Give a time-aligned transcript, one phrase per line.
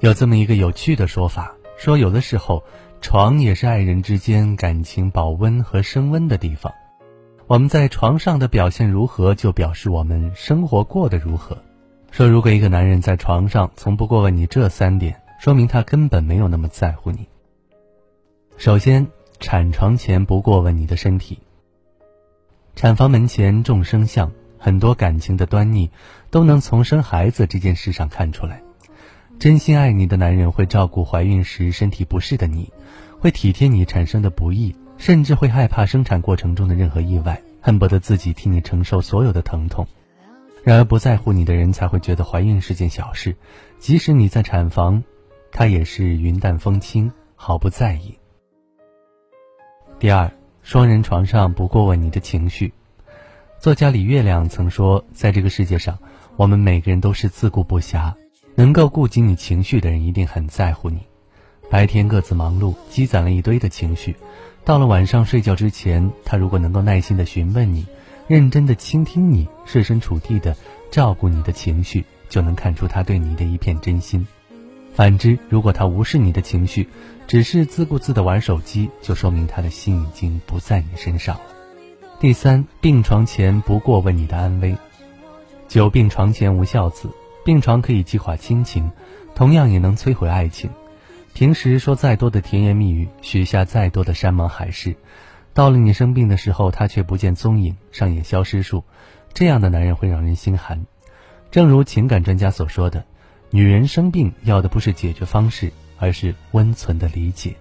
[0.00, 2.62] 有这么一个有趣的说法，说有的时候，
[3.00, 6.72] 床也是爱人之间感情保温和升温的地方。
[7.48, 11.58] 我们在床上的表现如何，就表示我们生活过得如何。
[12.12, 17.26] 说如果一个男人在床上从不过问你这三点，说明他根本没有那么在乎你。
[18.56, 19.04] 首先，
[19.40, 21.38] 产床前不过问你的身体。
[22.76, 25.90] 产房门前众生相，很多感情的端倪
[26.30, 28.62] 都能从生孩子这件事上看出来。
[29.38, 32.72] 真心爱你的男人会照顾怀孕时身体不适的你，
[33.20, 39.86] 会体贴你产生的不易，甚至会害怕生产过程中的任何意外，恨不得自己替你承受所有的疼痛。
[40.64, 43.36] 然而不在乎你的人才会觉得怀孕是件小事，
[43.78, 45.04] 即使你在产房，
[45.52, 48.18] 他也是云淡风轻，毫不在意。
[50.00, 50.32] 第二，
[50.64, 52.74] 双人床上不过问你的情绪。
[53.60, 55.96] 作家李月亮曾说，在这个世界上，
[56.36, 58.12] 我们每个人都是自顾不暇。
[58.58, 60.98] 能够顾及你情绪的人一定很在乎你。
[61.70, 64.16] 白天各自忙碌，积攒了一堆的情绪，
[64.64, 67.86] 到了晚上睡觉之前，他如果能够耐心的询问你，
[68.26, 70.56] 认真的倾听你，设身处地的
[70.90, 74.26] 照顾你的情绪，就能看出他对你的一片真心。
[74.92, 76.88] 反之，如果他无视你的情绪，
[77.28, 81.42] 只是自顾自的玩手机，就说明他的心已经不在你身上了。
[82.18, 84.76] 第三，病床前不过问你的安危，
[85.68, 87.08] 久病床前无孝子。
[87.48, 88.92] 病床可以激化亲情，
[89.34, 90.68] 同样也能摧毁爱情。
[91.32, 94.94] 平时说再多的甜言蜜语，许下再多的山盟海誓，
[95.54, 98.84] 到了你生病的时候，他却不见踪影，上演消失术。
[99.32, 100.84] 这样的男人会让人心寒。
[101.50, 103.06] 正如情感专家所说的，
[103.48, 107.56] 女人生病要的不是解决方式，而是温存的理解。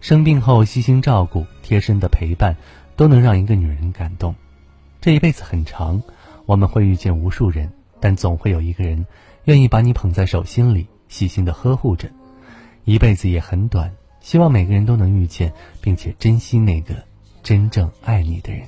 [0.00, 2.56] 生病后悉心照顾、贴身的陪伴，
[2.96, 4.34] 都能让一个女人感动。
[5.02, 6.02] 这一辈子很长，
[6.46, 7.70] 我们会遇见无数人。
[8.02, 9.06] 但总会有一个人，
[9.44, 12.10] 愿意把你捧在手心里，细心的呵护着。
[12.84, 13.88] 一辈子也很短，
[14.20, 16.96] 希望每个人都能遇见，并且珍惜那个
[17.44, 18.66] 真正爱你的人。